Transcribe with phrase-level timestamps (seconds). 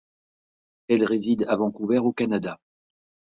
[0.87, 2.59] Elle réside à Vancouver au Canada.